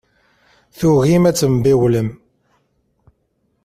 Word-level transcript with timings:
Tugim 0.77 1.23
ad 1.29 1.35
tembiwlem. 1.39 2.09